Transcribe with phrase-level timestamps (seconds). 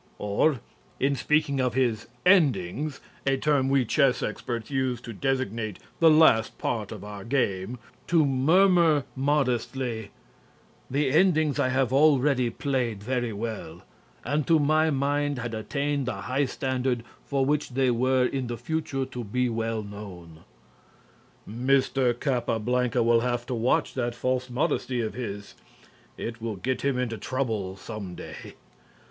[0.17, 0.61] Or,
[0.99, 6.57] in speaking of his "endings" (a term we chess experts use to designate the last
[6.57, 7.77] part of our game),
[8.07, 10.09] to murmur modestly:
[10.89, 13.83] "The endings I already played very well,
[14.25, 18.57] and to my mind had attained the high standard for which they were in the
[18.57, 20.45] future to be well known."
[21.47, 22.19] Mr.
[22.19, 25.53] Capablanca will have to watch that false modesty of his.
[26.17, 28.55] It will get him into trouble some day.